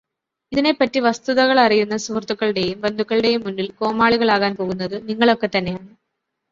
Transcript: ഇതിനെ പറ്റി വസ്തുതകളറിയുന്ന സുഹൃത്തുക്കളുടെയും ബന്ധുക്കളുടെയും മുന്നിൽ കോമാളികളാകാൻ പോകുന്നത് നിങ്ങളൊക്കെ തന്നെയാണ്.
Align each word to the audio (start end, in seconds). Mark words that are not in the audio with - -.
ഇതിനെ 0.51 0.71
പറ്റി 0.71 0.99
വസ്തുതകളറിയുന്ന 0.99 1.97
സുഹൃത്തുക്കളുടെയും 1.97 2.81
ബന്ധുക്കളുടെയും 2.81 3.43
മുന്നിൽ 3.45 3.71
കോമാളികളാകാൻ 3.79 4.55
പോകുന്നത് 4.55 4.97
നിങ്ങളൊക്കെ 5.09 5.49
തന്നെയാണ്. 5.57 5.89